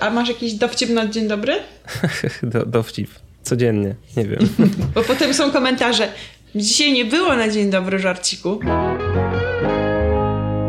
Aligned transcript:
A 0.00 0.10
masz 0.10 0.28
jakiś 0.28 0.54
dowcip 0.54 0.90
na 0.90 1.06
dzień 1.06 1.28
dobry? 1.28 1.54
Do, 2.42 2.66
dowcip. 2.66 3.10
Codziennie, 3.42 3.94
nie 4.16 4.24
wiem. 4.24 4.48
Bo 4.94 5.02
potem 5.02 5.34
są 5.34 5.50
komentarze. 5.50 6.08
Dzisiaj 6.54 6.92
nie 6.92 7.04
było 7.04 7.36
na 7.36 7.48
dzień 7.48 7.70
dobry 7.70 7.98
żarciku. 7.98 8.60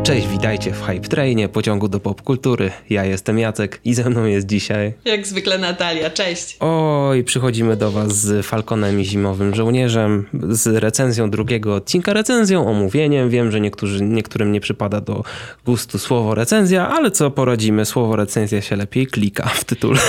Cześć, 0.02 0.26
witajcie 0.28 0.72
w 0.72 0.82
Hype 0.82 1.08
Trainie, 1.08 1.48
pociągu 1.48 1.88
do 1.88 2.00
popkultury. 2.00 2.70
Ja 2.90 3.04
jestem 3.04 3.38
Jacek 3.38 3.80
i 3.84 3.94
ze 3.94 4.10
mną 4.10 4.24
jest 4.24 4.46
dzisiaj... 4.46 4.92
Jak 5.04 5.26
zwykle 5.26 5.58
Natalia, 5.58 6.10
cześć. 6.10 6.56
Oj, 6.60 7.24
przychodzimy 7.24 7.76
do 7.76 7.90
was 7.90 8.16
z 8.16 8.46
Falconem 8.46 9.00
i 9.00 9.04
Zimowym 9.04 9.54
Żołnierzem, 9.54 10.26
z 10.50 10.66
recenzją 10.66 11.30
drugiego 11.30 11.74
odcinka, 11.74 12.12
recenzją, 12.12 12.68
omówieniem. 12.68 13.30
Wiem, 13.30 13.50
że 13.50 13.60
niektórzy, 13.60 14.04
niektórym 14.04 14.52
nie 14.52 14.60
przypada 14.60 15.00
do 15.00 15.24
gustu 15.64 15.98
słowo 15.98 16.34
recenzja, 16.34 16.88
ale 16.88 17.10
co 17.10 17.30
poradzimy, 17.30 17.84
słowo 17.84 18.16
recenzja 18.16 18.62
się 18.62 18.76
lepiej 18.76 19.06
klika 19.06 19.48
w 19.48 19.64
tytule. 19.64 20.00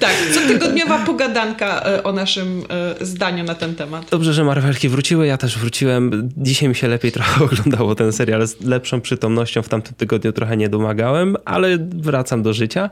Tak, 0.00 0.14
cotygodniowa 0.34 0.98
pogadanka 0.98 1.82
e, 1.84 2.02
o 2.02 2.12
naszym 2.12 2.62
e, 3.00 3.06
zdaniu 3.06 3.44
na 3.44 3.54
ten 3.54 3.74
temat. 3.74 4.10
Dobrze, 4.10 4.32
że 4.32 4.44
Marvelki 4.44 4.88
wróciły, 4.88 5.26
ja 5.26 5.36
też 5.36 5.58
wróciłem. 5.58 6.30
Dzisiaj 6.36 6.68
mi 6.68 6.74
się 6.74 6.88
lepiej 6.88 7.12
trochę 7.12 7.44
oglądało 7.44 7.94
ten 7.94 8.12
serial 8.12 8.46
z 8.46 8.60
lepszą 8.60 8.97
przytomnością 9.00 9.62
w 9.62 9.68
tamtym 9.68 9.94
tygodniu 9.94 10.32
trochę 10.32 10.56
nie 10.56 10.68
domagałem, 10.68 11.36
ale 11.44 11.78
wracam 11.80 12.42
do 12.42 12.52
życia. 12.52 12.90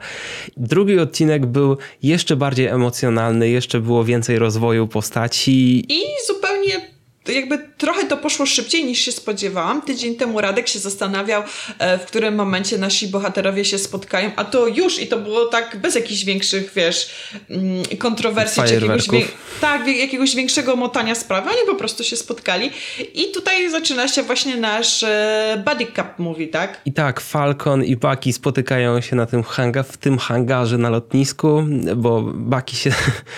Drugi 0.56 0.98
odcinek 0.98 1.46
był 1.46 1.76
jeszcze 2.02 2.36
bardziej 2.36 2.66
emocjonalny, 2.66 3.48
jeszcze 3.48 3.80
było 3.80 4.04
więcej 4.04 4.38
rozwoju 4.38 4.88
postaci. 4.88 5.84
I 5.88 6.02
zupełnie 6.26 6.95
jakby 7.32 7.58
trochę 7.78 8.06
to 8.06 8.16
poszło 8.16 8.46
szybciej 8.46 8.84
niż 8.84 8.98
się 8.98 9.12
spodziewałam. 9.12 9.82
Tydzień 9.82 10.16
temu 10.16 10.40
Radek 10.40 10.68
się 10.68 10.78
zastanawiał, 10.78 11.42
e, 11.78 11.98
w 11.98 12.04
którym 12.04 12.34
momencie 12.34 12.78
nasi 12.78 13.08
bohaterowie 13.08 13.64
się 13.64 13.78
spotkają, 13.78 14.30
a 14.36 14.44
to 14.44 14.66
już 14.66 14.98
i 14.98 15.06
to 15.06 15.18
było 15.18 15.46
tak 15.46 15.76
bez 15.80 15.94
jakichś 15.94 16.24
większych, 16.24 16.72
wiesz, 16.74 17.10
mm, 17.50 17.84
kontrowersji, 17.98 18.62
czy 18.66 18.74
jakiegoś, 18.74 19.10
wie, 19.10 19.24
tak, 19.60 19.88
jakiegoś 19.88 20.34
większego 20.34 20.76
motania 20.76 21.14
sprawy. 21.14 21.50
Oni 21.50 21.66
po 21.66 21.74
prostu 21.74 22.04
się 22.04 22.16
spotkali 22.16 22.70
i 23.14 23.30
tutaj 23.34 23.70
zaczyna 23.70 24.08
się 24.08 24.22
właśnie 24.22 24.56
nasz 24.56 25.02
e, 25.02 25.62
buddy 25.66 25.86
cup 25.86 26.18
mówi, 26.18 26.48
tak? 26.48 26.80
I 26.84 26.92
tak, 26.92 27.20
Falcon 27.20 27.84
i 27.84 27.96
Bucky 27.96 28.32
spotykają 28.32 29.00
się 29.00 29.16
na 29.16 29.26
tym 29.26 29.42
hanga, 29.42 29.82
w 29.82 29.96
tym 29.96 30.18
hangarze 30.18 30.78
na 30.78 30.90
lotnisku, 30.90 31.64
bo 31.96 32.22
Bucky 32.22 32.76
się... 32.76 32.90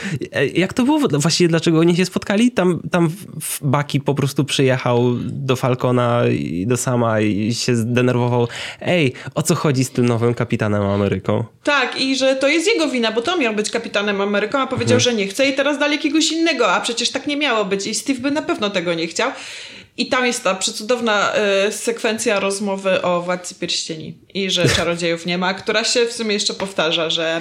Jak 0.55 0.73
to 0.73 0.85
było? 0.85 0.99
Właściwie 0.99 1.49
dlaczego 1.49 1.79
oni 1.79 1.97
się 1.97 2.05
spotkali? 2.05 2.51
Tam, 2.51 2.81
tam 2.91 3.11
w 3.41 3.59
Baki 3.79 4.01
po 4.01 4.15
prostu 4.15 4.45
przyjechał 4.45 5.15
do 5.21 5.57
Falcona 5.57 6.29
i 6.29 6.67
do 6.67 6.77
Sama 6.77 7.21
i 7.21 7.55
się 7.55 7.77
zdenerwował. 7.77 8.49
Ej, 8.81 9.13
o 9.35 9.43
co 9.43 9.55
chodzi 9.55 9.85
z 9.85 9.91
tym 9.91 10.07
nowym 10.07 10.35
kapitanem 10.35 10.83
Ameryką? 10.83 11.45
Tak, 11.65 12.01
i 12.01 12.17
że 12.17 12.37
to 12.37 12.49
jest 12.49 12.67
jego 12.67 12.89
wina, 12.89 13.13
bo 13.13 13.23
to 13.23 13.37
miał 13.37 13.55
być 13.55 13.71
kapitanem 13.71 14.21
Ameryką, 14.21 14.59
a 14.59 14.67
powiedział, 14.67 14.99
hmm. 14.99 15.01
że 15.01 15.15
nie 15.15 15.27
chce 15.27 15.49
i 15.49 15.53
teraz 15.55 15.79
dali 15.79 15.97
jakiegoś 15.97 16.33
innego, 16.33 16.73
a 16.73 16.81
przecież 16.81 17.11
tak 17.11 17.27
nie 17.27 17.37
miało 17.37 17.65
być 17.65 17.87
i 17.87 17.95
Steve 17.95 18.21
by 18.21 18.31
na 18.31 18.43
pewno 18.43 18.71
tego 18.71 18.95
nie 18.95 19.07
chciał. 19.07 19.31
I 19.97 20.07
tam 20.07 20.27
jest 20.27 20.45
ta 20.45 20.55
przecudowna 20.55 21.33
y, 21.67 21.73
sekwencja 21.73 22.41
rozmowy 22.41 23.03
o 23.03 23.23
Władcy 23.23 23.55
Pierścieni 23.55 24.19
i 24.35 24.51
że 24.51 24.69
czarodziejów 24.77 25.27
nie 25.27 25.39
ma, 25.39 25.55
która 25.55 25.85
się 25.85 26.07
w 26.07 26.13
sumie 26.13 26.33
jeszcze 26.35 26.55
powtarza, 26.55 27.11
że 27.11 27.41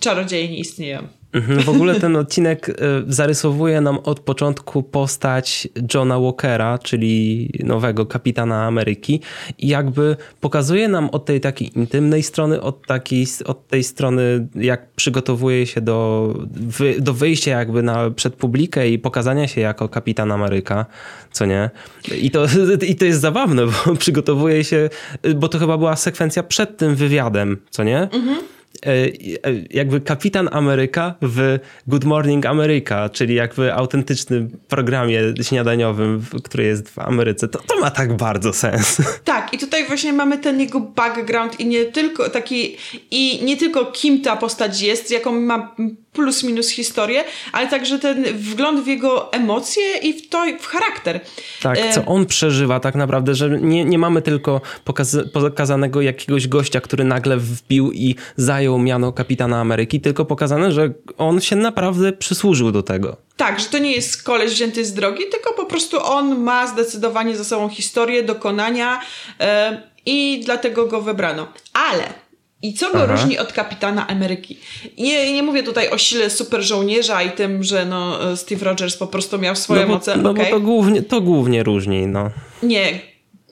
czarodzieje 0.00 0.48
nie 0.48 0.58
istnieją. 0.58 1.08
Mhm, 1.34 1.60
w 1.60 1.68
ogóle 1.68 2.00
ten 2.00 2.16
odcinek 2.16 2.68
e, 2.68 2.72
zarysowuje 3.06 3.80
nam 3.80 3.98
od 3.98 4.20
początku 4.20 4.82
postać 4.82 5.68
Johna 5.94 6.20
Walkera, 6.20 6.78
czyli 6.78 7.50
nowego 7.64 8.06
kapitana 8.06 8.64
Ameryki 8.64 9.20
i 9.58 9.68
jakby 9.68 10.16
pokazuje 10.40 10.88
nam 10.88 11.10
od 11.10 11.24
tej 11.24 11.40
takiej 11.40 11.78
intymnej 11.78 12.22
strony, 12.22 12.60
od, 12.60 12.86
takiej, 12.86 13.26
od 13.44 13.68
tej 13.68 13.84
strony 13.84 14.48
jak 14.54 14.90
przygotowuje 14.90 15.66
się 15.66 15.80
do, 15.80 16.28
do 16.98 17.14
wyjścia 17.14 17.50
jakby 17.50 17.82
na, 17.82 18.10
przed 18.10 18.34
publikę 18.34 18.88
i 18.88 18.98
pokazania 18.98 19.48
się 19.48 19.60
jako 19.60 19.88
kapitan 19.88 20.32
Ameryka, 20.32 20.86
co 21.32 21.46
nie? 21.46 21.70
I 22.20 22.30
to, 22.30 22.46
I 22.88 22.96
to 22.96 23.04
jest 23.04 23.20
zabawne, 23.20 23.66
bo 23.66 23.94
przygotowuje 23.96 24.64
się, 24.64 24.90
bo 25.34 25.48
to 25.48 25.58
chyba 25.58 25.78
była 25.78 25.96
sekwencja 25.96 26.42
przed 26.42 26.76
tym 26.76 26.94
wywiadem, 26.94 27.56
co 27.70 27.84
nie? 27.84 28.02
Mhm. 28.02 28.38
E, 28.82 28.88
e, 28.88 29.10
jakby 29.70 30.00
kapitan 30.00 30.48
Ameryka 30.52 31.14
w 31.22 31.58
Good 31.86 32.04
Morning 32.04 32.46
America, 32.46 33.08
czyli 33.08 33.34
jakby 33.34 33.74
autentycznym 33.74 34.58
programie 34.68 35.20
śniadaniowym, 35.42 36.24
który 36.44 36.64
jest 36.64 36.88
w 36.88 36.98
Ameryce. 36.98 37.48
To, 37.48 37.58
to 37.58 37.80
ma 37.80 37.90
tak 37.90 38.16
bardzo 38.16 38.52
sens. 38.52 39.02
Tak, 39.24 39.43
i 39.54 39.58
tutaj 39.58 39.86
właśnie 39.86 40.12
mamy 40.12 40.38
ten 40.38 40.60
jego 40.60 40.80
background 40.80 41.60
i 41.60 41.66
nie 41.66 41.84
tylko 41.84 42.30
taki, 42.30 42.76
i 43.10 43.44
nie 43.44 43.56
tylko 43.56 43.84
kim 43.86 44.22
ta 44.22 44.36
postać 44.36 44.80
jest, 44.80 45.10
jaką 45.10 45.40
ma 45.40 45.74
plus 46.12 46.42
minus 46.42 46.68
historię, 46.68 47.24
ale 47.52 47.68
także 47.68 47.98
ten 47.98 48.24
wgląd 48.24 48.84
w 48.84 48.86
jego 48.86 49.32
emocje 49.32 49.82
i 50.02 50.12
w 50.12 50.28
to, 50.28 50.44
w 50.60 50.66
charakter. 50.66 51.20
Tak, 51.62 51.78
co 51.94 52.00
e, 52.00 52.06
on 52.06 52.26
przeżywa 52.26 52.80
tak 52.80 52.94
naprawdę, 52.94 53.34
że 53.34 53.58
nie, 53.60 53.84
nie 53.84 53.98
mamy 53.98 54.22
tylko 54.22 54.60
pokaz 54.84 55.16
pokazanego 55.32 56.00
jakiegoś 56.00 56.48
gościa, 56.48 56.80
który 56.80 57.04
nagle 57.04 57.36
wbił 57.36 57.92
i 57.92 58.14
zajął 58.36 58.78
miano 58.78 59.12
kapitana 59.12 59.60
Ameryki, 59.60 60.00
tylko 60.00 60.24
pokazane, 60.24 60.72
że 60.72 60.90
on 61.18 61.40
się 61.40 61.56
naprawdę 61.56 62.12
przysłużył 62.12 62.72
do 62.72 62.82
tego. 62.82 63.16
Tak, 63.36 63.60
że 63.60 63.66
to 63.66 63.78
nie 63.78 63.92
jest 63.92 64.22
koleś 64.22 64.52
wzięty 64.52 64.84
z 64.84 64.94
drogi, 64.94 65.22
tylko 65.30 65.52
po 65.52 65.64
prostu 65.66 66.04
on 66.04 66.40
ma 66.40 66.66
zdecydowanie 66.66 67.36
za 67.36 67.44
sobą 67.44 67.68
historię, 67.68 68.22
dokonania 68.22 69.00
yy, 69.40 69.46
i 70.06 70.42
dlatego 70.44 70.86
go 70.86 71.00
wybrano. 71.00 71.46
Ale 71.72 72.24
i 72.64 72.74
co 72.74 72.92
go 72.92 73.02
Aha. 73.02 73.06
różni 73.06 73.38
od 73.38 73.52
kapitana 73.52 74.08
Ameryki? 74.08 74.58
Nie, 74.98 75.32
nie 75.32 75.42
mówię 75.42 75.62
tutaj 75.62 75.90
o 75.90 75.98
sile 75.98 76.30
super 76.30 76.62
żołnierza 76.62 77.22
i 77.22 77.30
tym, 77.30 77.62
że 77.62 77.84
no, 77.84 78.18
Steve 78.36 78.64
Rogers 78.64 78.96
po 78.96 79.06
prostu 79.06 79.38
miał 79.38 79.56
swoje 79.56 79.80
no 79.80 79.86
bo, 79.86 79.94
moce. 79.94 80.16
No 80.16 80.30
okay. 80.30 80.44
bo 80.44 80.50
to 80.50 80.60
głównie, 80.60 81.02
to 81.02 81.20
głównie 81.20 81.62
różni, 81.62 82.06
no. 82.06 82.30
Nie, 82.62 83.00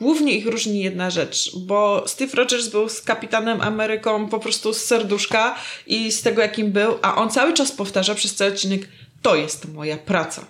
głównie 0.01 0.33
ich 0.33 0.47
różni 0.47 0.81
jedna 0.81 1.11
rzecz, 1.11 1.57
bo 1.57 2.05
Steve 2.07 2.37
Rogers 2.37 2.69
był 2.69 2.89
z 2.89 3.03
kapitanem 3.03 3.61
Ameryką 3.61 4.29
po 4.29 4.39
prostu 4.39 4.73
z 4.73 4.85
serduszka 4.85 5.55
i 5.87 6.13
z 6.13 6.23
tego 6.23 6.43
jakim 6.43 6.73
był, 6.73 6.95
a 7.03 7.15
on 7.15 7.31
cały 7.31 7.53
czas 7.53 7.73
powtarza 7.73 8.15
przez 8.15 8.35
cały 8.35 8.51
odcinek, 8.51 8.89
to 9.23 9.37
jest 9.37 9.75
moja 9.75 9.97
praca. 9.97 10.45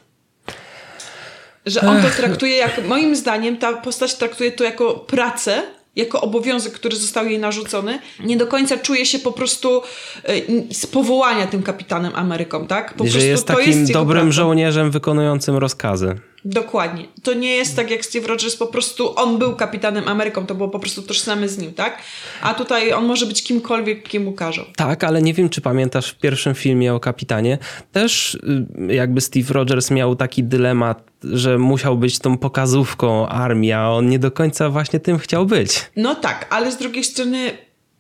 Że 1.67 1.81
on 1.81 2.03
to 2.03 2.09
traktuje 2.17 2.57
jak, 2.57 2.87
moim 2.89 3.17
zdaniem 3.17 3.57
ta 3.57 3.73
postać 3.73 4.15
traktuje 4.15 4.53
to 4.53 4.65
jako 4.65 4.95
pracę, 4.95 5.63
jako 5.97 6.21
obowiązek, 6.21 6.73
który 6.73 6.97
został 6.97 7.27
jej 7.27 7.39
narzucony, 7.39 7.99
nie 8.21 8.37
do 8.37 8.47
końca 8.47 8.79
czuje 8.79 9.07
się 9.07 9.19
po 9.19 9.33
prostu 9.33 9.83
y, 10.29 10.75
z 10.75 10.87
powołania 10.87 11.47
tym 11.47 11.63
kapitanem 11.63 12.13
Ameryką, 12.15 12.67
tak? 12.67 12.95
Po 12.95 13.07
że 13.07 13.19
jest 13.19 13.47
takim 13.47 13.81
jest 13.81 13.93
dobrym 13.93 14.33
żołnierzem 14.33 14.91
wykonującym 14.91 15.57
rozkazy. 15.57 16.21
Dokładnie. 16.45 17.05
To 17.23 17.35
nie 17.35 17.57
jest 17.57 17.77
tak 17.77 17.91
jak 17.91 18.05
Steve 18.05 18.27
Rogers, 18.27 18.57
po 18.57 18.67
prostu 18.67 19.19
on 19.19 19.39
był 19.39 19.57
kapitanem 19.57 20.09
Ameryką, 20.09 20.47
to 20.47 20.55
było 20.55 20.69
po 20.69 20.79
prostu 20.79 21.03
tożsame 21.03 21.49
z 21.49 21.59
nim, 21.59 21.75
tak? 21.75 21.99
A 22.43 22.55
tutaj 22.55 22.93
on 22.93 23.07
może 23.07 23.27
być 23.27 23.43
kimkolwiek, 23.43 24.09
kim 24.09 24.29
ukażą. 24.29 24.63
Tak, 24.77 25.05
ale 25.05 25.23
nie 25.23 25.35
wiem, 25.35 25.49
czy 25.49 25.61
pamiętasz 25.61 26.11
w 26.11 26.19
pierwszym 26.19 26.55
filmie 26.55 26.95
o 26.95 27.01
kapitanie, 27.01 27.59
też 27.93 28.35
y, 28.35 28.95
jakby 28.95 29.21
Steve 29.21 29.55
Rogers 29.55 29.91
miał 29.91 30.17
taki 30.17 30.45
dylemat, 30.45 31.11
że 31.25 31.59
musiał 31.59 31.99
być 31.99 32.19
tą 32.19 32.39
pokazówką 32.39 33.29
armii, 33.29 33.73
a 33.73 33.89
on 33.91 34.09
nie 34.09 34.19
do 34.19 34.31
końca 34.31 34.71
właśnie 34.71 35.01
tym 35.01 35.19
chciał 35.19 35.47
być. 35.47 35.91
No 35.97 36.15
tak, 36.15 36.47
ale 36.51 36.73
z 36.73 36.77
drugiej 36.77 37.05
strony 37.05 37.53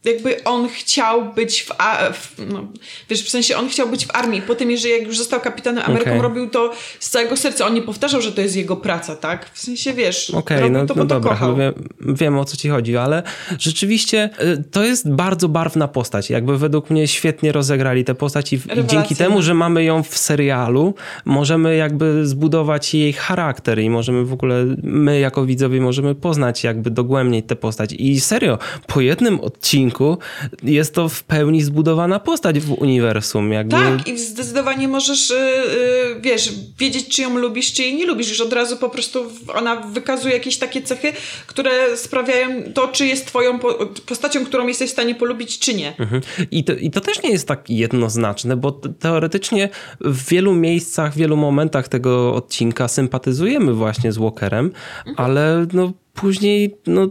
jakby 0.05 0.45
on 0.45 0.69
chciał 0.69 1.33
być 1.35 1.63
w, 1.63 1.73
w, 2.13 2.53
no, 2.53 2.67
wiesz, 3.11 3.23
w 3.23 3.29
sensie 3.29 3.57
on 3.57 3.69
chciał 3.69 3.89
być 3.89 4.07
w 4.07 4.17
armii. 4.17 4.43
Potem, 4.43 4.71
jeżeli 4.71 4.95
jak 4.95 5.07
już 5.07 5.19
został 5.19 5.41
kapitanem 5.41 5.85
Ameryką, 5.85 6.11
okay. 6.11 6.23
robił 6.23 6.51
to 6.51 6.73
z 7.01 7.11
całego 7.11 7.37
serca. 7.37 7.67
On 7.67 7.75
nie 7.75 7.83
powtarzał, 7.83 8.23
że 8.23 8.33
to 8.33 8.41
jest 8.41 8.57
jego 8.57 8.77
praca, 8.77 9.17
tak? 9.17 9.51
W 9.53 9.59
sensie, 9.59 9.93
wiesz, 9.93 10.31
okay, 10.31 10.71
no, 10.71 10.87
to, 10.87 10.95
no 10.95 11.05
dobra, 11.05 11.39
wiem, 11.57 11.73
wiem 12.01 12.39
o 12.39 12.45
co 12.45 12.57
ci 12.57 12.69
chodzi, 12.69 12.97
ale 12.97 13.23
rzeczywiście 13.59 14.31
y, 14.41 14.65
to 14.71 14.85
jest 14.85 15.11
bardzo 15.11 15.49
barwna 15.49 15.89
postać. 15.89 16.31
Jakby 16.31 16.59
według 16.59 16.91
mnie 16.91 17.09
świetnie 17.09 17.53
rozegrali 17.53 18.05
tę 18.05 18.15
postać 18.15 18.53
i, 18.53 18.57
i 18.57 18.87
dzięki 18.87 19.17
temu, 19.17 19.43
że 19.43 19.55
mamy 19.55 19.85
ją 19.85 20.03
w 20.03 20.19
serialu, 20.19 20.95
możemy 21.25 21.77
jakby 21.77 22.27
zbudować 22.27 22.95
jej 22.95 23.13
charakter 23.13 23.79
i 23.79 23.91
możemy 23.91 24.25
w 24.25 24.33
ogóle, 24.33 24.65
my 24.83 25.21
jako 25.21 25.47
widzowie 25.47 25.81
możemy 25.81 26.15
poznać 26.15 26.65
jakby 26.65 26.91
dogłębniej 26.91 27.43
tę 27.43 27.57
postać. 27.57 27.93
I 27.93 28.21
serio, 28.21 28.59
po 28.87 29.01
jednym 29.01 29.41
odcinku 29.41 29.92
odcinku 29.93 30.19
jest 30.63 30.95
to 30.95 31.09
w 31.09 31.25
pełni 31.25 31.63
zbudowana 31.63 32.21
postać 32.21 32.61
w 32.61 32.73
uniwersum. 32.73 33.53
Jakby... 33.53 33.77
Tak, 33.77 34.09
i 34.09 34.19
zdecydowanie 34.19 34.89
możesz, 34.89 35.31
yy, 35.31 36.21
wiesz, 36.21 36.53
wiedzieć, 36.79 37.09
czy 37.09 37.23
ją 37.23 37.39
lubisz, 37.39 37.73
czy 37.73 37.83
jej 37.83 37.95
nie 37.95 38.07
lubisz. 38.07 38.29
Już 38.29 38.41
od 38.41 38.53
razu 38.53 38.77
po 38.77 38.91
prostu 38.91 39.25
ona 39.55 39.77
wykazuje 39.77 40.35
jakieś 40.35 40.59
takie 40.59 40.83
cechy, 40.83 41.13
które 41.47 41.97
sprawiają 41.97 42.73
to, 42.75 42.89
czy 42.89 43.07
jest 43.07 43.27
twoją 43.27 43.59
po 43.59 43.75
postacią, 44.07 44.45
którą 44.45 44.67
jesteś 44.67 44.91
w 44.91 44.93
stanie 44.93 45.15
polubić, 45.15 45.59
czy 45.59 45.75
nie. 45.75 45.97
Mhm. 45.99 46.23
I, 46.51 46.65
to, 46.65 46.73
I 46.73 46.91
to 46.91 47.01
też 47.01 47.23
nie 47.23 47.31
jest 47.31 47.49
tak 47.49 47.71
jednoznaczne, 47.71 48.57
bo 48.57 48.73
teoretycznie 48.99 49.69
w 50.01 50.29
wielu 50.29 50.55
miejscach, 50.55 51.13
w 51.13 51.17
wielu 51.17 51.37
momentach 51.37 51.89
tego 51.89 52.35
odcinka 52.35 52.89
sympatyzujemy 52.89 53.73
właśnie 53.75 54.13
z 54.13 54.19
Walkerem, 54.19 54.73
mhm. 55.07 55.15
ale 55.17 55.67
no 55.73 55.93
później 56.15 56.77
no, 56.87 57.09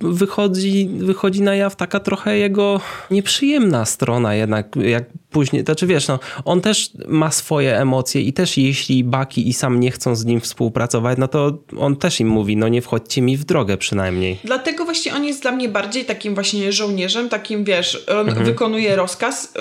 wychodzi, 0.00 0.88
wychodzi 0.98 1.42
na 1.42 1.54
jaw 1.54 1.76
taka 1.76 2.00
trochę 2.00 2.38
jego 2.38 2.80
nieprzyjemna 3.10 3.84
strona 3.84 4.34
jednak, 4.34 4.76
jak 4.76 5.04
później, 5.30 5.62
znaczy 5.64 5.86
wiesz, 5.86 6.08
no, 6.08 6.18
on 6.44 6.60
też 6.60 6.90
ma 7.08 7.30
swoje 7.30 7.78
emocje 7.78 8.20
i 8.22 8.32
też 8.32 8.56
jeśli 8.56 9.04
Baki 9.04 9.48
i 9.48 9.52
sam 9.52 9.80
nie 9.80 9.90
chcą 9.90 10.16
z 10.16 10.24
nim 10.24 10.40
współpracować, 10.40 11.18
no 11.18 11.28
to 11.28 11.58
on 11.78 11.96
też 11.96 12.20
im 12.20 12.28
mówi, 12.28 12.56
no 12.56 12.68
nie 12.68 12.82
wchodźcie 12.82 13.22
mi 13.22 13.36
w 13.36 13.44
drogę 13.44 13.76
przynajmniej. 13.76 14.38
Dlatego 14.44 14.84
właśnie 14.84 15.14
on 15.14 15.24
jest 15.24 15.42
dla 15.42 15.52
mnie 15.52 15.68
bardziej 15.68 16.04
takim 16.04 16.34
właśnie 16.34 16.72
żołnierzem, 16.72 17.28
takim 17.28 17.64
wiesz, 17.64 18.04
on 18.08 18.28
mhm. 18.28 18.46
wykonuje 18.46 18.96
rozkaz, 18.96 19.52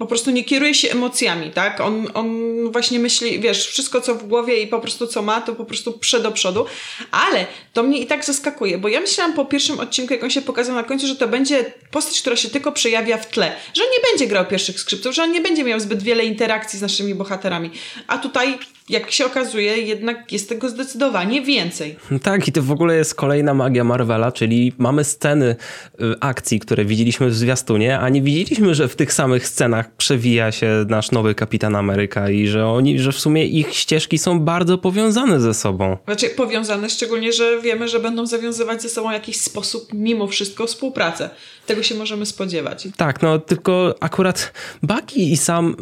po 0.00 0.06
prostu 0.06 0.30
nie 0.30 0.44
kieruje 0.44 0.74
się 0.74 0.90
emocjami, 0.90 1.50
tak? 1.50 1.80
On, 1.80 2.06
on 2.14 2.38
właśnie 2.72 2.98
myśli, 2.98 3.40
wiesz, 3.40 3.66
wszystko 3.66 4.00
co 4.00 4.14
w 4.14 4.26
głowie 4.26 4.62
i 4.62 4.66
po 4.66 4.80
prostu 4.80 5.06
co 5.06 5.22
ma, 5.22 5.40
to 5.40 5.54
po 5.54 5.64
prostu 5.64 5.92
przed 5.92 6.22
do 6.22 6.32
przodu. 6.32 6.66
Ale 7.10 7.46
to 7.72 7.82
mnie 7.82 7.98
i 7.98 8.06
tak 8.06 8.24
zaskakuje, 8.24 8.78
bo 8.78 8.88
ja 8.88 9.00
myślałam 9.00 9.34
po 9.34 9.44
pierwszym 9.44 9.80
odcinku, 9.80 10.14
jak 10.14 10.24
on 10.24 10.30
się 10.30 10.42
pokazał 10.42 10.74
na 10.74 10.82
końcu, 10.82 11.06
że 11.06 11.16
to 11.16 11.28
będzie 11.28 11.72
postać, 11.90 12.20
która 12.20 12.36
się 12.36 12.50
tylko 12.50 12.72
przejawia 12.72 13.18
w 13.18 13.28
tle. 13.28 13.52
Że 13.74 13.82
on 13.82 13.88
nie 13.90 14.10
będzie 14.10 14.26
grał 14.26 14.46
pierwszych 14.46 14.80
skrzypców, 14.80 15.14
że 15.14 15.22
on 15.22 15.32
nie 15.32 15.40
będzie 15.40 15.64
miał 15.64 15.80
zbyt 15.80 16.02
wiele 16.02 16.24
interakcji 16.24 16.78
z 16.78 16.82
naszymi 16.82 17.14
bohaterami. 17.14 17.70
A 18.06 18.18
tutaj 18.18 18.58
jak 18.90 19.10
się 19.10 19.26
okazuje, 19.26 19.76
jednak 19.76 20.32
jest 20.32 20.48
tego 20.48 20.68
zdecydowanie 20.68 21.42
więcej. 21.42 21.96
Tak, 22.22 22.48
i 22.48 22.52
to 22.52 22.62
w 22.62 22.70
ogóle 22.70 22.96
jest 22.96 23.14
kolejna 23.14 23.54
magia 23.54 23.84
Marvela, 23.84 24.32
czyli 24.32 24.72
mamy 24.78 25.04
sceny 25.04 25.56
y, 26.00 26.14
akcji, 26.20 26.60
które 26.60 26.84
widzieliśmy 26.84 27.28
w 27.28 27.34
zwiastunie, 27.34 27.98
a 27.98 28.08
nie 28.08 28.22
widzieliśmy, 28.22 28.74
że 28.74 28.88
w 28.88 28.96
tych 28.96 29.12
samych 29.12 29.48
scenach 29.48 29.94
przewija 29.96 30.52
się 30.52 30.84
nasz 30.88 31.10
nowy 31.10 31.34
Kapitan 31.34 31.76
Ameryka 31.76 32.30
i 32.30 32.46
że 32.46 32.66
oni, 32.66 32.98
że 32.98 33.12
w 33.12 33.18
sumie 33.18 33.46
ich 33.46 33.74
ścieżki 33.74 34.18
są 34.18 34.40
bardzo 34.40 34.78
powiązane 34.78 35.40
ze 35.40 35.54
sobą. 35.54 35.96
Znaczy 36.04 36.30
powiązane, 36.30 36.90
szczególnie, 36.90 37.32
że 37.32 37.60
wiemy, 37.62 37.88
że 37.88 38.00
będą 38.00 38.26
zawiązywać 38.26 38.82
ze 38.82 38.88
sobą 38.88 39.10
jakiś 39.10 39.40
sposób 39.40 39.88
mimo 39.92 40.26
wszystko 40.26 40.66
współpracę. 40.66 41.30
Tego 41.66 41.82
się 41.82 41.94
możemy 41.94 42.26
spodziewać. 42.26 42.88
Tak, 42.96 43.22
no 43.22 43.38
tylko 43.38 43.94
akurat 44.00 44.52
Bucky 44.82 45.20
i 45.20 45.36
Sam 45.36 45.76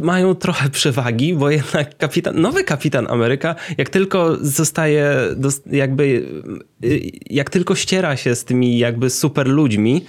mają 0.00 0.34
trochę 0.34 0.70
przewagi, 0.70 1.34
bo 1.34 1.50
jednak 1.50 1.96
kapitan, 1.98 2.40
nowy 2.52 2.64
kapitan 2.64 3.06
Ameryka, 3.10 3.54
jak 3.78 3.88
tylko 3.88 4.36
zostaje, 4.40 5.16
jakby, 5.66 6.26
jak 7.30 7.50
tylko 7.50 7.74
ściera 7.74 8.16
się 8.16 8.34
z 8.34 8.44
tymi 8.44 8.78
jakby 8.78 9.10
super 9.10 9.48
ludźmi, 9.48 10.04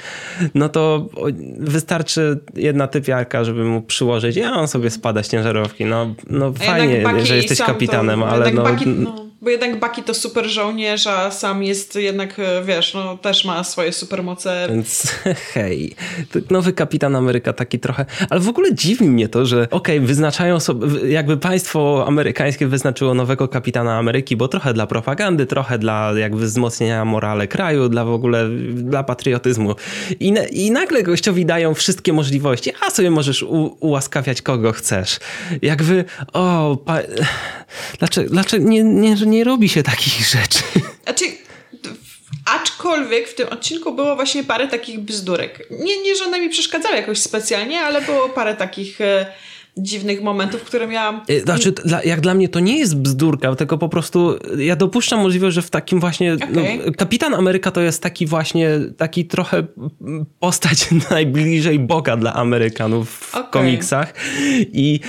no 0.55 0.69
to 0.69 1.09
wystarczy 1.57 2.39
jedna 2.55 2.87
typiarka, 2.87 3.43
żeby 3.43 3.63
mu 3.63 3.81
przyłożyć, 3.81 4.37
a 4.37 4.53
on 4.53 4.67
sobie 4.67 4.89
spada 4.89 5.23
z 5.23 5.29
ciężarówki. 5.29 5.85
No, 5.85 6.15
no 6.29 6.53
fajnie, 6.53 7.03
że 7.23 7.35
jesteś 7.35 7.57
kapitanem, 7.57 8.19
to, 8.19 8.29
ale 8.29 8.51
no, 8.51 8.63
Bucky, 8.63 8.85
no 8.85 9.23
bo 9.43 9.49
jednak 9.49 9.79
Baki 9.79 10.03
to 10.03 10.13
super 10.13 10.49
żołnierz, 10.49 11.07
a 11.07 11.31
sam 11.31 11.63
jest 11.63 11.95
jednak, 11.95 12.39
e, 12.39 12.63
wiesz, 12.63 12.93
no 12.93 13.17
też 13.17 13.45
ma 13.45 13.63
swoje 13.63 13.93
supermoce. 13.93 14.67
Więc 14.69 15.13
hej, 15.53 15.95
nowy 16.49 16.73
kapitan 16.73 17.15
Ameryka 17.15 17.53
taki 17.53 17.79
trochę, 17.79 18.05
ale 18.29 18.39
w 18.39 18.49
ogóle 18.49 18.75
dziwi 18.75 19.09
mnie 19.09 19.29
to, 19.29 19.45
że 19.45 19.63
okej, 19.63 19.97
okay, 19.97 20.07
wyznaczają 20.07 20.59
sobie, 20.59 21.09
jakby 21.11 21.37
państwo 21.37 22.03
amerykańskie 22.07 22.67
wyznaczyło 22.67 23.13
nowego 23.13 23.47
kapitana 23.47 23.97
Ameryki, 23.97 24.37
bo 24.37 24.47
trochę 24.47 24.73
dla 24.73 24.87
propagandy, 24.87 25.45
trochę 25.45 25.79
dla 25.79 26.13
jakby 26.17 26.47
wzmocnienia 26.63 27.05
morale 27.05 27.47
kraju, 27.47 27.89
dla 27.89 28.05
w 28.05 28.09
ogóle, 28.09 28.49
dla 28.73 29.03
patriotyzmu. 29.03 29.75
I, 30.19 30.33
i 30.51 30.71
nagle 30.71 31.03
gościowi 31.03 31.45
dają 31.45 31.73
wszystkie 31.73 32.13
możliwości, 32.13 32.71
a 32.87 32.91
sobie 32.91 33.11
możesz 33.11 33.43
u, 33.43 33.77
ułaskawiać 33.79 34.41
kogo 34.41 34.71
chcesz. 34.71 35.19
Jakby, 35.61 36.05
o, 36.33 36.77
pa, 36.85 36.99
dlaczego, 37.99 38.29
dlaczego 38.29 38.69
nie, 38.69 38.83
nie, 38.83 39.15
nie 39.15 39.43
robi 39.43 39.69
się 39.69 39.83
takich 39.83 40.25
rzeczy. 40.27 40.59
Znaczy, 41.03 41.25
aczkolwiek 42.45 43.27
w 43.27 43.35
tym 43.35 43.47
odcinku 43.47 43.95
było 43.95 44.15
właśnie 44.15 44.43
parę 44.43 44.67
takich 44.67 44.99
bzdurek. 44.99 45.67
Nie, 45.71 46.01
nie 46.01 46.15
że 46.15 46.25
one 46.25 46.41
mi 46.41 46.49
przeszkadzały 46.49 46.95
jakoś 46.95 47.19
specjalnie, 47.19 47.81
ale 47.81 48.01
było 48.01 48.29
parę 48.29 48.55
takich 48.55 49.01
e, 49.01 49.25
dziwnych 49.77 50.21
momentów, 50.21 50.63
które 50.63 50.87
miałam. 50.87 51.21
E, 51.27 51.39
znaczy, 51.39 51.71
dla, 51.71 52.03
jak 52.03 52.21
dla 52.21 52.33
mnie 52.33 52.49
to 52.49 52.59
nie 52.59 52.79
jest 52.79 52.97
bzdurka, 52.97 53.55
tylko 53.55 53.77
po 53.77 53.89
prostu 53.89 54.39
ja 54.57 54.75
dopuszczam 54.75 55.19
możliwość, 55.19 55.55
że 55.55 55.61
w 55.61 55.69
takim 55.69 55.99
właśnie. 55.99 56.33
Okay. 56.33 56.47
No, 56.53 56.91
Kapitan 56.97 57.33
Ameryka 57.33 57.71
to 57.71 57.81
jest 57.81 58.03
taki 58.03 58.25
właśnie, 58.25 58.69
taki 58.97 59.25
trochę 59.25 59.63
postać 60.39 60.89
najbliżej 61.11 61.79
Boga 61.79 62.17
dla 62.17 62.33
Amerykanów 62.33 63.09
w 63.09 63.35
okay. 63.35 63.51
komiksach. 63.51 64.13
I 64.59 64.99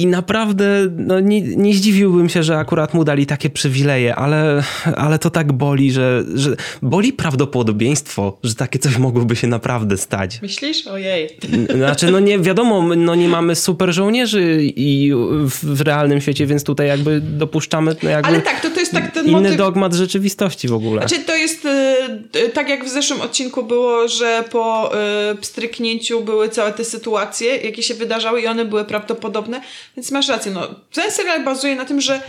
i 0.00 0.06
naprawdę 0.06 0.64
no, 0.96 1.20
nie, 1.20 1.40
nie 1.40 1.74
zdziwiłbym 1.74 2.28
się, 2.28 2.42
że 2.42 2.58
akurat 2.58 2.94
mu 2.94 3.04
dali 3.04 3.26
takie 3.26 3.50
przywileje, 3.50 4.14
ale, 4.14 4.62
ale 4.96 5.18
to 5.18 5.30
tak 5.30 5.52
boli, 5.52 5.92
że, 5.92 6.24
że 6.34 6.56
boli 6.82 7.12
prawdopodobieństwo, 7.12 8.38
że 8.42 8.54
takie 8.54 8.78
coś 8.78 8.98
mogłoby 8.98 9.36
się 9.36 9.46
naprawdę 9.46 9.96
stać. 9.96 10.42
Myślisz? 10.42 10.86
Ojej. 10.86 11.28
Znaczy, 11.76 12.10
no 12.10 12.20
nie 12.20 12.38
wiadomo, 12.38 12.82
no 12.96 13.14
nie 13.14 13.28
mamy 13.28 13.54
super 13.54 13.92
żołnierzy 13.92 14.58
i 14.62 15.12
w 15.44 15.80
realnym 15.80 16.20
świecie, 16.20 16.46
więc 16.46 16.64
tutaj 16.64 16.88
jakby 16.88 17.20
dopuszczamy 17.20 17.96
no 18.02 18.10
jakby 18.10 18.28
Ale 18.28 18.42
tak, 18.42 18.60
to, 18.60 18.70
to 18.70 18.80
jest 18.80 18.92
tak 18.92 19.12
ten 19.12 19.26
inny 19.26 19.40
motyw... 19.40 19.56
dogmat 19.56 19.94
rzeczywistości 19.94 20.68
w 20.68 20.72
ogóle. 20.72 21.08
Znaczy, 21.08 21.24
to 21.24 21.36
jest 21.36 21.64
yy, 21.64 22.48
tak 22.48 22.68
jak 22.68 22.84
w 22.84 22.88
zeszłym 22.88 23.20
odcinku 23.20 23.62
było, 23.62 24.08
że 24.08 24.44
po 24.50 24.92
yy, 25.28 25.36
pstryknięciu 25.36 26.20
były 26.20 26.48
całe 26.48 26.72
te 26.72 26.84
sytuacje, 26.84 27.56
jakie 27.56 27.82
się 27.82 27.94
wydarzały 27.94 28.40
i 28.40 28.46
one 28.46 28.64
były 28.64 28.84
prawdopodobne, 28.84 29.60
więc 29.96 30.10
masz 30.10 30.28
rację, 30.28 30.52
no, 30.52 30.74
ten 30.92 31.10
serial 31.10 31.44
bazuje 31.44 31.76
na 31.76 31.84
tym, 31.84 32.00
że 32.00 32.20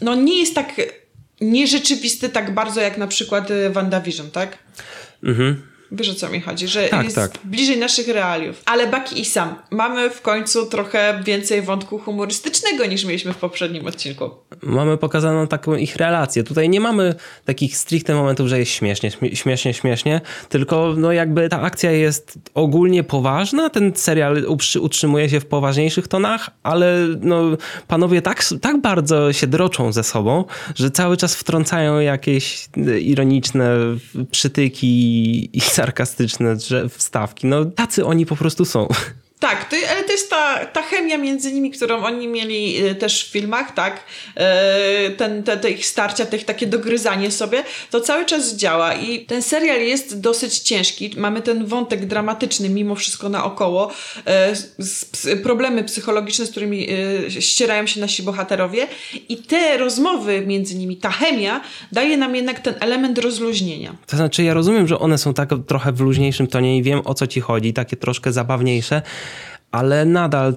no 0.00 0.14
nie 0.14 0.38
jest 0.38 0.54
tak 0.54 0.72
nierzeczywisty 1.40 2.28
tak 2.28 2.54
bardzo 2.54 2.80
jak 2.80 2.98
na 2.98 3.06
przykład 3.06 3.50
y, 3.50 3.70
WandaVision, 3.70 4.30
tak? 4.30 4.58
Mhm. 5.24 5.67
Wiesz 5.92 6.08
o 6.08 6.14
co 6.14 6.28
mi 6.28 6.40
chodzi, 6.40 6.68
że 6.68 6.88
tak, 6.88 7.04
jest 7.04 7.16
tak. 7.16 7.30
bliżej 7.44 7.78
naszych 7.78 8.08
realiów. 8.08 8.62
Ale 8.64 8.86
Baki 8.86 9.20
i 9.20 9.24
Sam, 9.24 9.54
mamy 9.70 10.10
w 10.10 10.22
końcu 10.22 10.66
trochę 10.66 11.22
więcej 11.24 11.62
wątku 11.62 11.98
humorystycznego 11.98 12.86
niż 12.86 13.04
mieliśmy 13.04 13.32
w 13.32 13.36
poprzednim 13.36 13.86
odcinku. 13.86 14.30
Mamy 14.62 14.96
pokazaną 14.96 15.46
taką 15.46 15.74
ich 15.74 15.96
relację. 15.96 16.44
Tutaj 16.44 16.68
nie 16.68 16.80
mamy 16.80 17.14
takich 17.44 17.76
stricte 17.76 18.14
momentów, 18.14 18.48
że 18.48 18.58
jest 18.58 18.72
śmiesznie, 18.72 19.10
śmiesznie, 19.34 19.74
śmiesznie, 19.74 20.20
tylko 20.48 20.94
no 20.96 21.12
jakby 21.12 21.48
ta 21.48 21.60
akcja 21.60 21.90
jest 21.90 22.38
ogólnie 22.54 23.04
poważna, 23.04 23.70
ten 23.70 23.92
serial 23.94 24.44
utrzymuje 24.80 25.28
się 25.28 25.40
w 25.40 25.46
poważniejszych 25.46 26.08
tonach, 26.08 26.50
ale 26.62 27.06
no 27.20 27.42
panowie 27.86 28.22
tak, 28.22 28.44
tak 28.60 28.80
bardzo 28.80 29.32
się 29.32 29.46
droczą 29.46 29.92
ze 29.92 30.02
sobą, 30.02 30.44
że 30.74 30.90
cały 30.90 31.16
czas 31.16 31.34
wtrącają 31.34 32.00
jakieś 32.00 32.68
ironiczne 33.00 33.76
przytyki 34.30 34.88
i 35.56 35.60
sarkastyczne 35.78 36.56
wstawki. 36.88 37.46
No 37.46 37.64
tacy 37.64 38.06
oni 38.06 38.26
po 38.26 38.36
prostu 38.36 38.64
są. 38.64 38.88
Tak, 39.38 39.64
to, 39.64 39.76
ale 39.90 40.04
to 40.04 40.12
jest 40.12 40.30
ta, 40.30 40.66
ta 40.66 40.82
chemia 40.82 41.18
między 41.18 41.52
nimi, 41.52 41.70
którą 41.70 42.04
oni 42.04 42.28
mieli 42.28 42.86
y, 42.86 42.94
też 42.94 43.24
w 43.24 43.32
filmach, 43.32 43.74
tak? 43.74 44.04
Y, 45.06 45.10
ten, 45.10 45.42
te, 45.42 45.56
te 45.56 45.70
ich 45.70 45.86
starcia, 45.86 46.26
te 46.26 46.36
ich 46.36 46.44
takie 46.44 46.66
dogryzanie 46.66 47.30
sobie, 47.30 47.64
to 47.90 48.00
cały 48.00 48.24
czas 48.24 48.54
działa 48.54 48.94
i 48.94 49.24
ten 49.24 49.42
serial 49.42 49.80
jest 49.80 50.20
dosyć 50.20 50.58
ciężki. 50.58 51.10
Mamy 51.16 51.42
ten 51.42 51.66
wątek 51.66 52.06
dramatyczny 52.06 52.68
mimo 52.68 52.94
wszystko 52.94 53.28
naokoło, 53.28 53.90
y, 55.26 55.36
problemy 55.36 55.84
psychologiczne, 55.84 56.46
z 56.46 56.50
którymi 56.50 56.88
ścierają 57.28 57.86
się 57.86 58.00
nasi 58.00 58.22
bohaterowie 58.22 58.86
i 59.28 59.36
te 59.36 59.78
rozmowy 59.78 60.46
między 60.46 60.74
nimi, 60.74 60.96
ta 60.96 61.10
chemia 61.10 61.60
daje 61.92 62.16
nam 62.16 62.36
jednak 62.36 62.60
ten 62.60 62.74
element 62.80 63.18
rozluźnienia. 63.18 63.96
To 64.06 64.16
znaczy 64.16 64.42
ja 64.42 64.54
rozumiem, 64.54 64.88
że 64.88 64.98
one 64.98 65.18
są 65.18 65.34
tak 65.34 65.50
trochę 65.66 65.92
w 65.92 66.00
luźniejszym 66.00 66.46
tonie 66.46 66.78
i 66.78 66.82
wiem 66.82 67.00
o 67.04 67.14
co 67.14 67.26
ci 67.26 67.40
chodzi, 67.40 67.72
takie 67.72 67.96
troszkę 67.96 68.32
zabawniejsze, 68.32 69.02
ale 69.72 70.04
nadal 70.04 70.54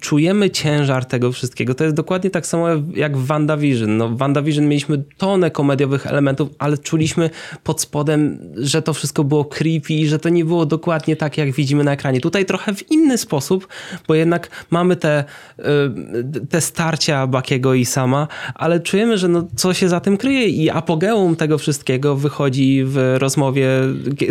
czujemy 0.00 0.50
ciężar 0.50 1.04
tego 1.04 1.32
wszystkiego. 1.32 1.74
To 1.74 1.84
jest 1.84 1.96
dokładnie 1.96 2.30
tak 2.30 2.46
samo 2.46 2.66
jak 2.94 3.16
w 3.16 3.26
WandaVision. 3.26 3.96
No, 3.96 4.08
w 4.08 4.16
WandaVision 4.16 4.68
mieliśmy 4.68 5.02
tonę 5.16 5.50
komediowych 5.50 6.06
elementów, 6.06 6.48
ale 6.58 6.78
czuliśmy 6.78 7.30
pod 7.64 7.80
spodem, 7.80 8.38
że 8.56 8.82
to 8.82 8.94
wszystko 8.94 9.24
było 9.24 9.44
creepy 9.44 10.06
że 10.06 10.18
to 10.18 10.28
nie 10.28 10.44
było 10.44 10.66
dokładnie 10.66 11.16
tak, 11.16 11.38
jak 11.38 11.52
widzimy 11.52 11.84
na 11.84 11.92
ekranie. 11.92 12.20
Tutaj 12.20 12.46
trochę 12.46 12.74
w 12.74 12.90
inny 12.90 13.18
sposób, 13.18 13.68
bo 14.08 14.14
jednak 14.14 14.66
mamy 14.70 14.96
te, 14.96 15.24
y, 15.58 16.46
te 16.46 16.60
starcia 16.60 17.26
Bakiego 17.26 17.74
i 17.74 17.84
Sama, 17.84 18.28
ale 18.54 18.80
czujemy, 18.80 19.18
że 19.18 19.28
no, 19.28 19.46
co 19.56 19.74
się 19.74 19.88
za 19.88 20.00
tym 20.00 20.16
kryje 20.16 20.46
i 20.48 20.70
apogeum 20.70 21.36
tego 21.36 21.58
wszystkiego 21.58 22.16
wychodzi 22.16 22.82
w 22.84 23.16
rozmowie, 23.18 23.68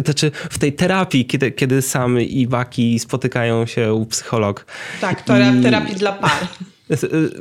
znaczy 0.05 0.31
w 0.49 0.59
tej 0.59 0.73
terapii, 0.73 1.25
kiedy, 1.25 1.51
kiedy 1.51 1.81
Sam 1.81 2.21
i 2.21 2.47
Baki 2.47 2.99
spotykają 2.99 3.65
się 3.65 3.93
u 3.93 4.05
psycholog. 4.21 4.65
Tak, 5.01 5.21
to 5.21 5.37
I... 5.37 5.61
terapii 5.61 5.95
dla 5.95 6.11
par. 6.11 6.47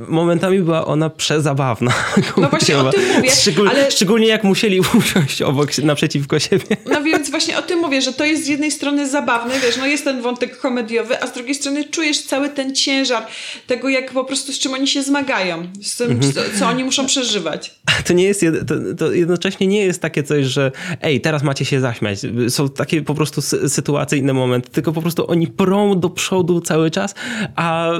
momentami 0.08 0.60
była 0.60 0.86
ona 0.86 1.10
przezabawna. 1.10 1.92
No 2.36 2.48
właśnie 2.48 2.78
o 2.78 2.90
tym 2.92 3.02
mówię. 3.16 3.30
Szczegól, 3.30 3.68
ale... 3.68 3.90
Szczególnie 3.90 4.26
jak 4.26 4.44
musieli 4.44 4.80
usiąść 4.98 5.42
obok, 5.42 5.78
naprzeciwko 5.78 6.38
siebie. 6.38 6.76
No 6.92 7.02
więc 7.02 7.30
właśnie 7.30 7.58
o 7.58 7.62
tym 7.62 7.78
mówię, 7.78 8.02
że 8.02 8.12
to 8.12 8.24
jest 8.24 8.44
z 8.44 8.48
jednej 8.48 8.70
strony 8.70 9.08
zabawne, 9.08 9.54
wiesz, 9.60 9.76
no 9.76 9.86
jest 9.86 10.04
ten 10.04 10.22
wątek 10.22 10.58
komediowy, 10.58 11.22
a 11.22 11.26
z 11.26 11.32
drugiej 11.32 11.54
strony 11.54 11.84
czujesz 11.84 12.22
cały 12.22 12.48
ten 12.48 12.74
ciężar 12.74 13.26
tego, 13.66 13.88
jak 13.88 14.12
po 14.12 14.24
prostu 14.24 14.52
z 14.52 14.58
czym 14.58 14.74
oni 14.74 14.88
się 14.88 15.02
zmagają, 15.02 15.66
z 15.82 15.96
tym, 15.96 16.10
mhm. 16.10 16.32
co, 16.32 16.40
co, 16.58 16.66
oni 16.66 16.84
muszą 16.84 17.06
przeżywać. 17.06 17.74
To 18.06 18.12
nie 18.12 18.24
jest, 18.24 18.44
to, 18.66 18.74
to 18.98 19.12
jednocześnie 19.12 19.66
nie 19.66 19.84
jest 19.84 20.02
takie 20.02 20.22
coś, 20.22 20.46
że 20.46 20.72
ej, 21.02 21.20
teraz 21.20 21.42
macie 21.42 21.64
się 21.64 21.80
zaśmiać. 21.80 22.18
Są 22.48 22.68
takie 22.68 23.02
po 23.02 23.14
prostu 23.14 23.42
sytuacyjne 23.68 24.32
momenty, 24.32 24.70
tylko 24.70 24.92
po 24.92 25.02
prostu 25.02 25.30
oni 25.30 25.46
prą 25.46 26.00
do 26.00 26.10
przodu 26.10 26.60
cały 26.60 26.90
czas, 26.90 27.14
a 27.56 27.90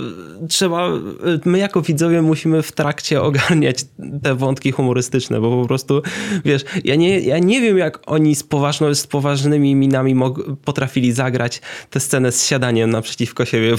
trzeba, 0.48 0.88
my 1.46 1.58
jako 1.58 1.82
widzowie 1.82 2.22
musimy 2.22 2.62
w 2.62 2.72
trakcie 2.72 3.22
ogarniać 3.30 3.84
te 4.22 4.34
wątki 4.34 4.72
humorystyczne, 4.72 5.40
bo 5.40 5.62
po 5.62 5.68
prostu, 5.68 6.02
wiesz, 6.44 6.62
ja 6.84 6.94
nie, 6.94 7.20
ja 7.20 7.38
nie 7.38 7.60
wiem, 7.60 7.78
jak 7.78 7.98
oni 8.06 8.34
z, 8.34 8.42
poważno, 8.42 8.94
z 8.94 9.06
poważnymi 9.06 9.74
minami 9.74 10.16
potrafili 10.64 11.12
zagrać 11.12 11.60
tę 11.90 12.00
scenę 12.00 12.32
z 12.32 12.46
siadaniem 12.46 12.90
naprzeciwko 12.90 13.44
siebie. 13.44 13.74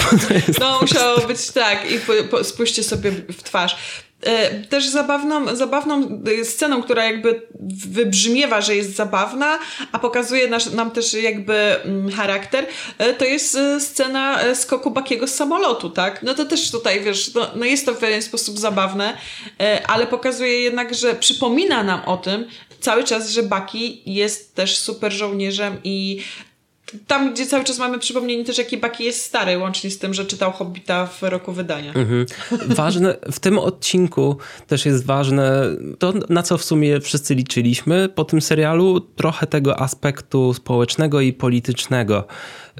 no, 0.59 0.79
musiało 0.81 1.27
być 1.27 1.51
tak 1.51 1.91
i 1.91 1.99
po, 1.99 2.13
po, 2.31 2.43
spójrzcie 2.43 2.83
sobie 2.83 3.11
w 3.11 3.43
twarz. 3.43 3.75
E, 4.21 4.49
też 4.49 4.87
zabawną, 4.87 5.55
zabawną 5.55 6.21
sceną, 6.43 6.83
która 6.83 7.05
jakby 7.05 7.41
wybrzmiewa, 7.87 8.61
że 8.61 8.75
jest 8.75 8.95
zabawna, 8.95 9.59
a 9.91 9.99
pokazuje 9.99 10.47
nas, 10.47 10.73
nam 10.73 10.91
też 10.91 11.13
jakby 11.13 11.53
mm, 11.53 12.11
charakter, 12.11 12.65
e, 12.97 13.13
to 13.13 13.25
jest 13.25 13.55
e, 13.55 13.79
scena 13.79 14.39
skoku 14.55 14.91
Bakiego 14.91 15.27
z 15.27 15.35
samolotu, 15.35 15.89
tak? 15.89 16.23
No 16.23 16.33
to 16.33 16.45
też 16.45 16.71
tutaj, 16.71 17.01
wiesz, 17.01 17.33
no, 17.33 17.47
no 17.55 17.65
jest 17.65 17.85
to 17.85 17.93
w 17.93 17.97
pewien 17.97 18.21
sposób 18.21 18.59
zabawne, 18.59 19.17
ale 19.87 20.07
pokazuje 20.07 20.59
jednak, 20.59 20.95
że 20.95 21.15
przypomina 21.15 21.83
nam 21.83 22.01
o 22.05 22.17
tym, 22.17 22.45
cały 22.79 23.03
czas, 23.03 23.29
że 23.29 23.43
Baki 23.43 24.01
jest 24.05 24.55
też 24.55 24.77
super 24.77 25.13
żołnierzem 25.13 25.77
i 25.83 26.23
tam, 27.07 27.33
gdzie 27.33 27.45
cały 27.45 27.63
czas 27.63 27.79
mamy 27.79 27.99
przypomnienie 27.99 28.45
też, 28.45 28.57
jaki 28.57 28.77
Baki 28.77 29.03
jest 29.03 29.25
stary, 29.25 29.57
łącznie 29.57 29.91
z 29.91 29.99
tym, 29.99 30.13
że 30.13 30.25
czytał 30.25 30.51
Hobbita 30.51 31.05
w 31.05 31.23
roku 31.23 31.51
wydania. 31.51 31.93
Mhm. 31.93 32.25
Ważne, 32.67 33.17
w 33.31 33.39
tym 33.39 33.59
odcinku 33.59 34.37
też 34.67 34.85
jest 34.85 35.05
ważne 35.05 35.63
to, 35.99 36.13
na 36.29 36.43
co 36.43 36.57
w 36.57 36.63
sumie 36.63 37.01
wszyscy 37.01 37.35
liczyliśmy 37.35 38.09
po 38.09 38.25
tym 38.25 38.41
serialu, 38.41 38.99
trochę 38.99 39.47
tego 39.47 39.79
aspektu 39.79 40.53
społecznego 40.53 41.21
i 41.21 41.33
politycznego. 41.33 42.27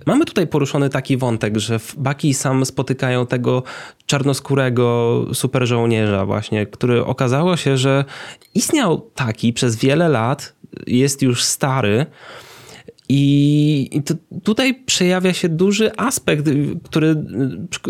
Mamy 0.06 0.26
tutaj 0.26 0.48
poruszony 0.48 0.90
taki 0.90 1.18
wątek, 1.18 1.58
że 1.58 1.80
Baki 1.98 2.34
sam 2.34 2.66
spotykają 2.66 3.28
tego 3.28 3.64
czarnoskórego 4.06 5.26
super 5.34 5.68
żołnierza 5.68 6.26
właśnie, 6.26 6.66
który 6.66 7.06
okazało 7.06 7.58
się, 7.58 7.78
że 7.78 8.06
istniał 8.56 9.02
taki 9.16 9.54
przez 9.54 9.76
wiele 9.76 10.10
lat, 10.10 10.54
jest 10.88 11.22
już 11.22 11.44
stary, 11.44 12.06
i 13.14 14.02
tutaj 14.44 14.76
przejawia 14.86 15.34
się 15.34 15.50
duży 15.50 15.92
aspekt, 15.98 16.46
który, 16.84 17.16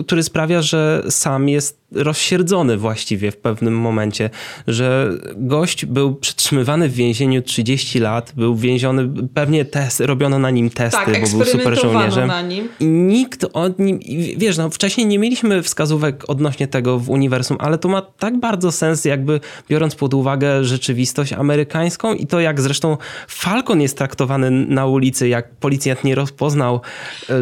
który 0.05 0.23
sprawia, 0.23 0.61
że 0.61 1.03
sam 1.09 1.49
jest 1.49 1.80
rozsierdzony 1.91 2.77
właściwie 2.77 3.31
w 3.31 3.37
pewnym 3.37 3.79
momencie, 3.79 4.29
że 4.67 5.11
gość 5.35 5.85
był 5.85 6.15
przetrzymywany 6.15 6.89
w 6.89 6.93
więzieniu 6.93 7.41
30 7.41 7.99
lat, 7.99 8.33
był 8.35 8.55
więziony, 8.55 9.09
pewnie 9.33 9.65
test, 9.65 9.99
robiono 9.99 10.39
na 10.39 10.49
nim 10.49 10.69
testy, 10.69 11.11
tak, 11.11 11.21
bo 11.21 11.37
był 11.37 11.45
super 11.45 11.81
żołnierzem. 11.81 12.27
Na 12.27 12.41
nim. 12.41 12.69
I 12.79 12.85
nikt 12.85 13.45
od 13.53 13.79
nim, 13.79 13.99
wiesz, 14.37 14.57
no 14.57 14.69
wcześniej 14.69 15.07
nie 15.07 15.19
mieliśmy 15.19 15.63
wskazówek 15.63 16.23
odnośnie 16.27 16.67
tego 16.67 16.99
w 16.99 17.09
uniwersum, 17.09 17.57
ale 17.59 17.77
to 17.77 17.89
ma 17.89 18.01
tak 18.01 18.39
bardzo 18.39 18.71
sens, 18.71 19.05
jakby 19.05 19.39
biorąc 19.69 19.95
pod 19.95 20.13
uwagę 20.13 20.63
rzeczywistość 20.63 21.33
amerykańską 21.33 22.13
i 22.13 22.27
to 22.27 22.39
jak 22.39 22.61
zresztą 22.61 22.97
Falcon 23.27 23.81
jest 23.81 23.97
traktowany 23.97 24.51
na 24.51 24.85
ulicy, 24.85 25.27
jak 25.27 25.55
policjant 25.55 26.03
nie 26.03 26.15
rozpoznał, 26.15 26.81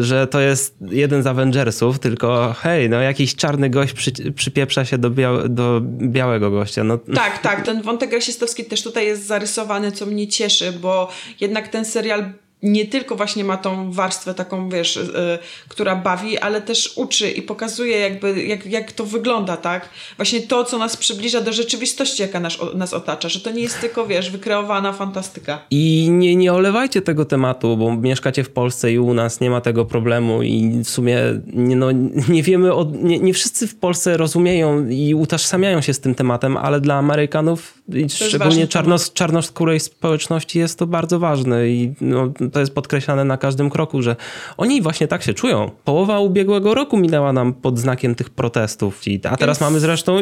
że 0.00 0.26
to 0.26 0.40
jest 0.40 0.76
jeden 0.90 1.22
z 1.22 1.26
Avengersów, 1.26 1.98
tylko 1.98 2.54
hej, 2.58 2.88
no 2.88 3.00
jakiś 3.00 3.36
czarny 3.36 3.70
gość 3.70 3.92
przy, 3.92 4.12
przypieprza 4.40 4.84
się 4.84 4.98
do, 4.98 5.10
biał, 5.10 5.48
do 5.48 5.80
białego 5.84 6.50
gościa. 6.50 6.84
No. 6.84 6.98
Tak, 6.98 7.38
tak. 7.38 7.66
Ten 7.66 7.82
wątek 7.82 8.12
rasistowski 8.12 8.64
też 8.64 8.82
tutaj 8.82 9.06
jest 9.06 9.26
zarysowany, 9.26 9.92
co 9.92 10.06
mnie 10.06 10.28
cieszy, 10.28 10.72
bo 10.72 11.08
jednak 11.40 11.68
ten 11.68 11.84
serial 11.84 12.32
nie 12.62 12.86
tylko 12.86 13.16
właśnie 13.16 13.44
ma 13.44 13.56
tą 13.56 13.92
warstwę 13.92 14.34
taką, 14.34 14.68
wiesz, 14.68 14.96
yy, 14.96 15.38
która 15.68 15.96
bawi, 15.96 16.38
ale 16.38 16.60
też 16.60 16.92
uczy 16.96 17.30
i 17.30 17.42
pokazuje 17.42 17.98
jakby, 17.98 18.44
jak, 18.44 18.66
jak 18.66 18.92
to 18.92 19.06
wygląda, 19.06 19.56
tak? 19.56 19.88
Właśnie 20.16 20.40
to, 20.40 20.64
co 20.64 20.78
nas 20.78 20.96
przybliża 20.96 21.40
do 21.40 21.52
rzeczywistości, 21.52 22.22
jaka 22.22 22.40
nas, 22.40 22.58
nas 22.74 22.94
otacza, 22.94 23.28
że 23.28 23.40
to 23.40 23.50
nie 23.50 23.62
jest 23.62 23.80
tylko, 23.80 24.06
wiesz, 24.06 24.30
wykreowana 24.30 24.92
fantastyka. 24.92 25.66
I 25.70 26.08
nie, 26.10 26.36
nie 26.36 26.52
olewajcie 26.52 27.02
tego 27.02 27.24
tematu, 27.24 27.76
bo 27.76 27.96
mieszkacie 27.96 28.44
w 28.44 28.50
Polsce 28.50 28.92
i 28.92 28.98
u 28.98 29.14
nas 29.14 29.40
nie 29.40 29.50
ma 29.50 29.60
tego 29.60 29.84
problemu 29.84 30.42
i 30.42 30.80
w 30.84 30.88
sumie 30.88 31.18
nie, 31.46 31.76
no, 31.76 31.92
nie 32.28 32.42
wiemy, 32.42 32.74
od, 32.74 33.02
nie, 33.02 33.18
nie 33.18 33.34
wszyscy 33.34 33.66
w 33.66 33.76
Polsce 33.76 34.16
rozumieją 34.16 34.88
i 34.88 35.14
utożsamiają 35.14 35.80
się 35.80 35.94
z 35.94 36.00
tym 36.00 36.14
tematem, 36.14 36.56
ale 36.56 36.80
dla 36.80 36.94
Amerykanów, 36.94 37.79
szczególnie 38.08 38.68
czarnos, 38.68 39.12
czarnoskórej 39.12 39.80
społeczności 39.80 40.58
jest 40.58 40.78
to 40.78 40.86
bardzo 40.86 41.18
ważne 41.18 41.68
i 41.68 41.94
no, 42.00 42.32
to 42.52 42.60
jest 42.60 42.74
podkreślane 42.74 43.24
na 43.24 43.36
każdym 43.36 43.70
kroku, 43.70 44.02
że 44.02 44.16
oni 44.56 44.82
właśnie 44.82 45.08
tak 45.08 45.22
się 45.22 45.34
czują. 45.34 45.70
Połowa 45.84 46.20
ubiegłego 46.20 46.74
roku 46.74 46.96
minęła 46.96 47.32
nam 47.32 47.52
pod 47.52 47.78
znakiem 47.78 48.14
tych 48.14 48.30
protestów, 48.30 49.00
a 49.24 49.36
teraz 49.36 49.58
Więc... 49.58 49.60
mamy 49.60 49.80
zresztą 49.80 50.18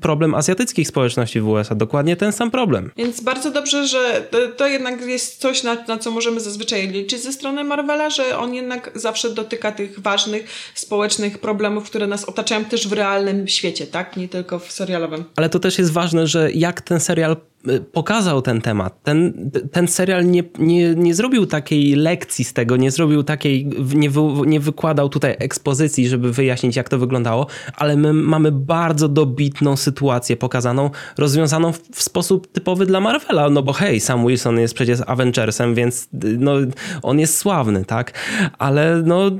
problem 0.00 0.34
azjatyckich 0.34 0.88
społeczności 0.88 1.40
w 1.40 1.48
USA, 1.48 1.74
dokładnie 1.74 2.16
ten 2.16 2.32
sam 2.32 2.50
problem. 2.50 2.90
Więc 2.96 3.20
bardzo 3.20 3.50
dobrze, 3.50 3.86
że 3.86 4.28
to, 4.30 4.38
to 4.56 4.66
jednak 4.66 5.00
jest 5.00 5.40
coś, 5.40 5.62
na, 5.62 5.76
na 5.88 5.98
co 5.98 6.10
możemy 6.10 6.40
zazwyczaj 6.40 6.88
liczyć 6.88 7.22
ze 7.22 7.32
strony 7.32 7.64
Marvela, 7.64 8.10
że 8.10 8.38
on 8.38 8.54
jednak 8.54 8.90
zawsze 8.94 9.30
dotyka 9.30 9.72
tych 9.72 10.00
ważnych 10.00 10.46
społecznych 10.74 11.38
problemów, 11.38 11.84
które 11.84 12.06
nas 12.06 12.24
otaczają 12.24 12.64
też 12.64 12.88
w 12.88 12.92
realnym 12.92 13.48
świecie, 13.48 13.86
tak? 13.86 14.16
Nie 14.16 14.28
tylko 14.28 14.58
w 14.58 14.72
serialowym. 14.72 15.24
Ale 15.36 15.48
to 15.48 15.58
też 15.58 15.78
jest 15.78 15.92
ważne, 15.92 16.26
że 16.26 16.52
jak 16.52 16.80
ten 16.84 17.00
serial 17.00 17.36
Y, 17.68 17.80
pokazał 17.80 18.42
ten 18.42 18.60
temat. 18.60 19.02
Ten, 19.02 19.50
ten 19.72 19.88
serial 19.88 20.26
nie, 20.26 20.42
nie, 20.58 20.94
nie 20.94 21.14
zrobił 21.14 21.46
takiej 21.46 21.94
lekcji 21.94 22.44
z 22.44 22.52
tego, 22.52 22.76
nie 22.76 22.90
zrobił 22.90 23.22
takiej, 23.22 23.66
nie, 23.94 24.10
wy, 24.10 24.20
nie 24.46 24.60
wykładał 24.60 25.08
tutaj 25.08 25.36
ekspozycji, 25.38 26.08
żeby 26.08 26.32
wyjaśnić, 26.32 26.76
jak 26.76 26.88
to 26.88 26.98
wyglądało, 26.98 27.46
ale 27.76 27.96
my 27.96 28.12
mamy 28.12 28.52
bardzo 28.52 29.08
dobitną 29.08 29.76
sytuację 29.76 30.36
pokazaną, 30.36 30.90
rozwiązaną 31.18 31.72
w, 31.72 31.78
w 31.92 32.02
sposób 32.02 32.52
typowy 32.52 32.86
dla 32.86 33.00
Marvela. 33.00 33.50
No 33.50 33.62
bo 33.62 33.72
hej, 33.72 34.00
Sam 34.00 34.26
Wilson 34.26 34.60
jest 34.60 34.74
przecież 34.74 35.00
Avengersem, 35.06 35.74
więc 35.74 36.08
no, 36.38 36.52
on 37.02 37.18
jest 37.18 37.38
sławny, 37.38 37.84
tak? 37.84 38.12
Ale 38.58 39.02
no, 39.06 39.30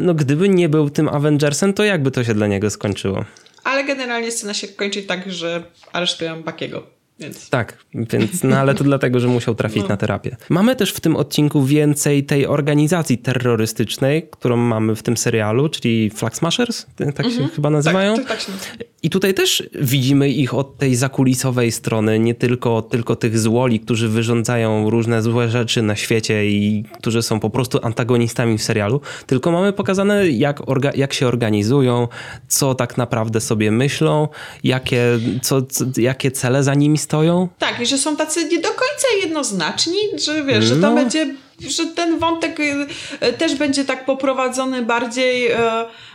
no, 0.00 0.14
gdyby 0.14 0.48
nie 0.48 0.68
był 0.68 0.90
tym 0.90 1.08
Avengersem, 1.08 1.72
to 1.72 1.84
jakby 1.84 2.10
to 2.10 2.24
się 2.24 2.34
dla 2.34 2.46
niego 2.46 2.70
skończyło? 2.70 3.24
Ale 3.64 3.84
generalnie 3.84 4.30
scena 4.30 4.54
się 4.54 4.68
kończy 4.68 5.02
tak, 5.02 5.32
że 5.32 5.62
aresztują 5.92 6.42
Bakiego. 6.42 6.99
Więc. 7.20 7.50
Tak, 7.50 7.78
więc, 7.94 8.44
no 8.44 8.56
ale 8.56 8.74
to 8.74 8.84
dlatego, 8.84 9.20
że 9.20 9.28
musiał 9.28 9.54
trafić 9.54 9.82
no. 9.82 9.88
na 9.88 9.96
terapię. 9.96 10.36
Mamy 10.48 10.76
też 10.76 10.92
w 10.92 11.00
tym 11.00 11.16
odcinku 11.16 11.64
więcej 11.64 12.24
tej 12.24 12.46
organizacji 12.46 13.18
terrorystycznej, 13.18 14.28
którą 14.30 14.56
mamy 14.56 14.96
w 14.96 15.02
tym 15.02 15.16
serialu, 15.16 15.68
czyli 15.68 16.10
Flag 16.10 16.36
Smashers, 16.36 16.86
tak 16.96 17.26
mhm. 17.26 17.34
się 17.34 17.48
chyba 17.48 17.70
nazywają. 17.70 18.16
Tak, 18.16 18.26
tak, 18.26 18.44
tak 18.44 18.86
I 19.02 19.10
tutaj 19.10 19.34
też 19.34 19.68
widzimy 19.74 20.28
ich 20.28 20.54
od 20.54 20.78
tej 20.78 20.96
zakulisowej 20.96 21.72
strony, 21.72 22.18
nie 22.18 22.34
tylko, 22.34 22.82
tylko 22.82 23.16
tych 23.16 23.38
złoli, 23.38 23.80
którzy 23.80 24.08
wyrządzają 24.08 24.90
różne 24.90 25.22
złe 25.22 25.48
rzeczy 25.48 25.82
na 25.82 25.96
świecie 25.96 26.46
i 26.46 26.84
którzy 26.98 27.22
są 27.22 27.40
po 27.40 27.50
prostu 27.50 27.78
antagonistami 27.82 28.58
w 28.58 28.62
serialu, 28.62 29.00
tylko 29.26 29.52
mamy 29.52 29.72
pokazane, 29.72 30.28
jak, 30.28 30.68
orga, 30.68 30.90
jak 30.94 31.12
się 31.12 31.26
organizują, 31.26 32.08
co 32.48 32.74
tak 32.74 32.96
naprawdę 32.96 33.40
sobie 33.40 33.70
myślą, 33.70 34.28
jakie, 34.64 35.02
co, 35.42 35.62
co, 35.62 35.84
jakie 35.96 36.30
cele 36.30 36.64
za 36.64 36.74
nimi 36.74 36.98
stoją. 36.98 37.09
Tak, 37.58 37.80
i 37.80 37.86
że 37.86 37.98
są 37.98 38.16
tacy 38.16 38.44
nie 38.44 38.58
do 38.58 38.68
końca 38.68 39.06
jednoznaczni, 39.22 39.98
że 40.24 40.44
wiesz, 40.44 40.70
no. 40.70 40.74
że 40.74 40.74
to 40.74 40.88
no. 40.88 40.94
będzie, 40.94 41.34
że 41.68 41.86
ten 41.86 42.18
wątek 42.18 42.60
y, 42.60 42.86
y, 43.26 43.32
też 43.32 43.54
będzie 43.54 43.84
tak 43.84 44.04
poprowadzony 44.04 44.82
bardziej, 44.82 45.52
y, 45.52 45.56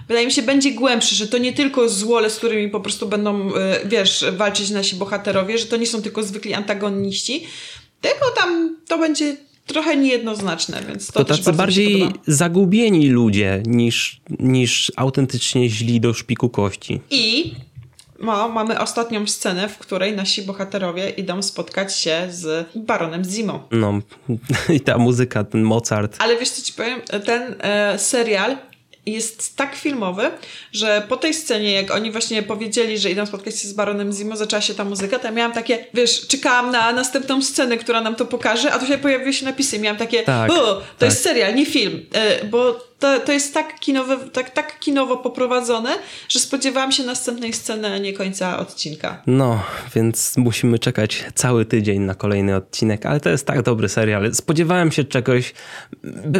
wydaje 0.07 0.25
mi 0.25 0.31
się, 0.31 0.41
będzie 0.41 0.71
głębszy, 0.71 1.15
że 1.15 1.27
to 1.27 1.37
nie 1.37 1.53
tylko 1.53 1.89
złole, 1.89 2.29
z 2.29 2.37
którymi 2.37 2.69
po 2.69 2.79
prostu 2.79 3.07
będą, 3.07 3.51
wiesz, 3.85 4.25
walczyć 4.37 4.69
nasi 4.69 4.95
bohaterowie, 4.95 5.57
że 5.57 5.65
to 5.65 5.77
nie 5.77 5.87
są 5.87 6.01
tylko 6.01 6.23
zwykli 6.23 6.53
antagoniści, 6.53 7.47
tylko 8.01 8.25
tam 8.35 8.75
to 8.87 8.97
będzie 8.97 9.35
trochę 9.65 9.97
niejednoznaczne, 9.97 10.83
więc 10.87 11.07
to, 11.07 11.25
to 11.25 11.35
tacy 11.37 11.53
bardziej 11.53 12.09
zagubieni 12.27 13.07
ludzie 13.07 13.63
niż, 13.65 14.21
niż 14.39 14.91
autentycznie 14.95 15.69
źli 15.69 15.99
do 15.99 16.13
szpiku 16.13 16.49
kości. 16.49 16.99
I 17.09 17.53
no, 18.19 18.49
mamy 18.49 18.79
ostatnią 18.79 19.27
scenę, 19.27 19.69
w 19.69 19.77
której 19.77 20.15
nasi 20.15 20.41
bohaterowie 20.41 21.09
idą 21.09 21.41
spotkać 21.41 21.97
się 21.97 22.27
z 22.29 22.67
baronem 22.75 23.23
Zimą. 23.23 23.59
No, 23.71 23.99
i 24.75 24.79
ta 24.79 24.97
muzyka, 24.97 25.43
ten 25.43 25.63
Mozart. 25.63 26.15
Ale 26.19 26.37
wiesz 26.37 26.49
co 26.49 26.61
ci 26.61 26.73
powiem, 26.73 27.01
ten 27.25 27.55
e, 27.59 27.99
serial 27.99 28.57
jest 29.05 29.55
tak 29.55 29.75
filmowy, 29.75 30.31
że 30.71 31.05
po 31.09 31.17
tej 31.17 31.33
scenie, 31.33 31.71
jak 31.71 31.91
oni 31.91 32.11
właśnie 32.11 32.43
powiedzieli, 32.43 32.97
że 32.97 33.11
idą 33.11 33.25
spotkać 33.25 33.59
się 33.59 33.67
z 33.67 33.73
Baronem 33.73 34.13
Zimo, 34.13 34.37
zaczęła 34.37 34.61
się 34.61 34.73
ta 34.73 34.83
muzyka, 34.85 35.19
to 35.19 35.25
ja 35.25 35.31
miałam 35.31 35.51
takie, 35.53 35.85
wiesz, 35.93 36.27
czekałam 36.27 36.71
na 36.71 36.91
następną 36.91 37.41
scenę, 37.41 37.77
która 37.77 38.01
nam 38.01 38.15
to 38.15 38.25
pokaże, 38.25 38.71
a 38.71 38.79
tu 38.79 38.85
się 38.85 38.97
pojawiły 38.97 39.33
się 39.33 39.45
napisy 39.45 39.79
miałam 39.79 39.97
takie, 39.97 40.23
Tak, 40.23 40.51
o, 40.51 40.55
to 40.55 40.81
tak. 40.97 41.09
jest 41.09 41.23
serial, 41.23 41.55
nie 41.55 41.65
film, 41.65 42.05
e, 42.13 42.45
bo 42.45 42.85
to, 42.99 43.19
to 43.19 43.31
jest 43.31 43.53
tak, 43.53 43.79
kinowe, 43.79 44.17
tak, 44.33 44.49
tak 44.49 44.79
kinowo 44.79 45.17
poprowadzone, 45.17 45.89
że 46.29 46.39
spodziewałam 46.39 46.91
się 46.91 47.03
następnej 47.03 47.53
sceny, 47.53 47.93
a 47.93 47.97
nie 47.97 48.13
końca 48.13 48.59
odcinka. 48.59 49.21
No, 49.27 49.63
więc 49.95 50.37
musimy 50.37 50.79
czekać 50.79 51.25
cały 51.35 51.65
tydzień 51.65 52.01
na 52.01 52.15
kolejny 52.15 52.55
odcinek, 52.55 53.05
ale 53.05 53.19
to 53.19 53.29
jest 53.29 53.47
tak 53.47 53.61
dobry 53.61 53.89
serial. 53.89 54.33
Spodziewałem 54.33 54.91
się 54.91 55.03
czegoś. 55.03 55.53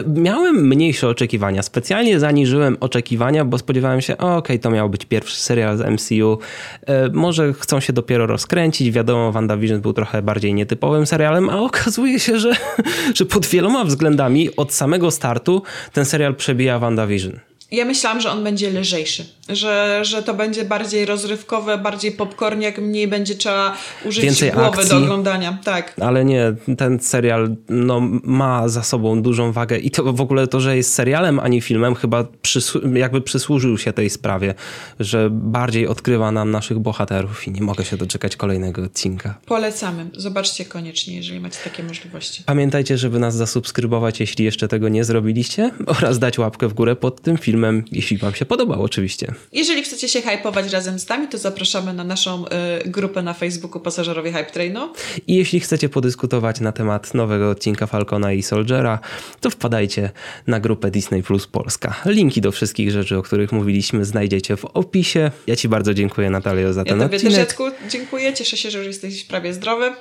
Miałem 0.08 0.68
mniejsze 0.68 1.10
oczekiwania. 1.10 1.64
Specjalnie 1.64 2.20
zaniżyłem 2.20 2.78
oczekiwania, 2.80 3.46
bo 3.46 3.58
spodziewałem 3.58 4.02
się, 4.02 4.18
okej, 4.18 4.60
to 4.60 4.70
miał 4.70 4.90
być 4.90 5.06
pierwszy 5.06 5.38
serial 5.38 5.78
z 5.78 5.82
MCU. 5.82 6.40
E, 6.88 7.10
może 7.10 7.54
chcą 7.54 7.80
się 7.80 7.94
dopiero 7.94 8.28
rozkręcić. 8.28 8.92
Wiadomo, 8.92 9.32
WandaVision 9.32 9.82
był 9.82 9.94
trochę 9.94 10.22
bardziej 10.22 10.54
nietypowym 10.54 11.06
serialem, 11.06 11.50
a 11.50 11.60
okazuje 11.60 12.20
się, 12.20 12.40
że, 12.40 12.52
że 13.18 13.26
pod 13.26 13.46
wieloma 13.46 13.86
względami 13.86 14.56
od 14.56 14.74
samego 14.74 15.12
startu 15.12 15.62
ten 15.94 16.06
serial 16.06 16.36
przebija 16.46 16.80
WandaVision. 16.80 17.40
Ja 17.72 17.86
myślałam, 17.86 18.22
że 18.22 18.32
on 18.32 18.44
będzie 18.44 18.70
lżejszy, 18.80 19.26
że, 19.50 20.00
że 20.06 20.24
to 20.24 20.34
będzie 20.34 20.66
bardziej 20.66 21.06
rozrywkowe, 21.06 21.78
bardziej 21.78 22.12
popcorniak, 22.12 22.78
mniej 22.78 23.08
będzie 23.08 23.36
trzeba 23.36 23.78
użyć 24.06 24.24
Więcej 24.26 24.52
głowy 24.52 24.68
akcji. 24.68 24.90
do 24.90 24.98
oglądania. 24.98 25.58
Tak. 25.64 25.94
Ale 26.02 26.26
nie, 26.26 26.54
ten 26.78 27.00
serial 27.00 27.56
no, 27.70 28.00
ma 28.24 28.68
za 28.68 28.84
sobą 28.84 29.22
dużą 29.22 29.52
wagę 29.52 29.78
i 29.78 29.92
to 29.92 30.14
w 30.14 30.22
ogóle 30.22 30.48
to, 30.48 30.60
że 30.60 30.78
jest 30.78 30.94
serialem, 30.94 31.40
a 31.40 31.48
nie 31.48 31.62
filmem, 31.62 31.96
chyba 31.96 32.24
przysłu- 32.44 32.96
jakby 32.96 33.22
przysłużył 33.22 33.78
się 33.78 33.94
tej 33.94 34.10
sprawie, 34.10 34.54
że 35.00 35.30
bardziej 35.32 35.88
odkrywa 35.88 36.32
nam 36.32 36.52
naszych 36.52 36.80
bohaterów 36.80 37.48
i 37.48 37.52
nie 37.52 37.62
mogę 37.62 37.86
się 37.86 37.98
doczekać 37.98 38.36
kolejnego 38.36 38.84
odcinka. 38.84 39.40
Polecamy. 39.46 40.06
Zobaczcie 40.18 40.66
koniecznie, 40.66 41.16
jeżeli 41.16 41.40
macie 41.40 41.60
takie 41.64 41.84
możliwości. 41.84 42.44
Pamiętajcie, 42.46 42.98
żeby 42.98 43.20
nas 43.20 43.36
zasubskrybować, 43.36 44.20
jeśli 44.20 44.46
jeszcze 44.46 44.68
tego 44.68 44.90
nie 44.90 45.04
zrobiliście, 45.04 45.72
oraz 45.98 46.20
dać 46.20 46.38
łapkę 46.40 46.68
w 46.68 46.74
górę 46.74 46.96
pod 46.96 47.22
tym 47.22 47.38
filmem, 47.38 47.56
jeśli 47.92 48.18
wam 48.18 48.36
się 48.36 48.46
podobał 48.46 48.84
oczywiście. 48.84 49.34
Jeżeli 49.52 49.84
chcecie 49.84 50.10
się 50.10 50.22
hypować 50.22 50.72
razem 50.72 51.00
z 51.00 51.10
nami, 51.10 51.28
to 51.28 51.38
zapraszamy 51.38 51.94
na 51.94 52.04
naszą 52.04 52.46
y, 52.46 52.50
grupę 52.90 53.22
na 53.24 53.34
Facebooku 53.34 53.80
Pasażerowie 53.82 54.32
Hype 54.32 54.52
Trainu. 54.52 54.94
I 55.28 55.36
jeśli 55.36 55.60
chcecie 55.60 55.90
podyskutować 55.90 56.60
na 56.60 56.72
temat 56.72 57.14
nowego 57.14 57.50
odcinka 57.50 57.88
Falcona 57.88 58.34
i 58.34 58.44
Soldiera, 58.44 59.00
to 59.42 59.50
wpadajcie 59.50 60.12
na 60.48 60.60
grupę 60.60 60.92
Disney 60.92 61.24
Plus 61.24 61.48
Polska. 61.48 61.96
Linki 62.06 62.42
do 62.42 62.52
wszystkich 62.52 62.92
rzeczy, 62.92 63.18
o 63.18 63.22
których 63.22 63.52
mówiliśmy, 63.52 64.06
znajdziecie 64.06 64.58
w 64.58 64.66
opisie. 64.66 65.32
Ja 65.48 65.56
Ci 65.56 65.70
bardzo 65.70 65.94
dziękuję, 65.94 66.30
Natalio, 66.30 66.74
za 66.74 66.82
Ja 66.82 66.86
ten 66.86 67.00
tobie 67.00 67.20
też, 67.20 67.38
odcinek. 67.40 67.58
Dziękuję. 67.90 68.34
Cieszę 68.34 68.58
się, 68.58 68.72
że 68.72 68.78
już 68.78 68.88
jesteś 68.88 69.24
prawie 69.24 69.54
zdrowy. 69.54 69.92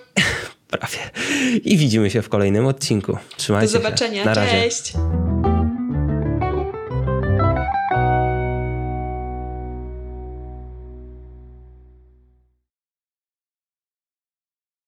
Prawie. 0.68 0.99
I 1.64 1.76
widzimy 1.76 2.11
się 2.11 2.23
w 2.23 2.28
kolejnym 2.28 2.66
odcinku. 2.66 3.18
Trzymajcie 3.37 3.73
Do 3.73 3.78
się. 3.78 3.85
zobaczenia. 3.85 4.25
Na 4.25 4.35
razie. 4.35 4.50
Cześć! 4.50 4.92